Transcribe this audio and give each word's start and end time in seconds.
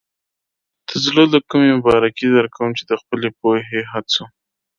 د 0.87 0.89
زړۀ 1.05 1.23
له 1.33 1.39
کومې 1.49 1.69
مبارکي 1.77 2.25
درکوم 2.37 2.69
چې 2.77 2.83
د 2.89 2.91
خپلې 3.01 3.29
پوهې، 3.39 3.81
هڅو. 3.91 4.23